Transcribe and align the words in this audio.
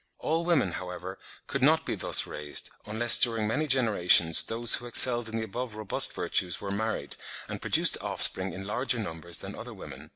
All 0.17 0.43
women, 0.45 0.71
however, 0.71 1.19
could 1.45 1.61
not 1.61 1.85
be 1.85 1.93
thus 1.93 2.25
raised, 2.25 2.71
unless 2.87 3.19
during 3.19 3.45
many 3.45 3.67
generations 3.67 4.41
those 4.41 4.73
who 4.77 4.87
excelled 4.87 5.29
in 5.29 5.37
the 5.37 5.43
above 5.43 5.75
robust 5.75 6.15
virtues 6.15 6.59
were 6.59 6.71
married, 6.71 7.17
and 7.47 7.61
produced 7.61 7.99
offspring 8.01 8.51
in 8.51 8.63
larger 8.63 8.97
numbers 8.97 9.41
than 9.41 9.53
other 9.53 9.75
women. 9.75 10.09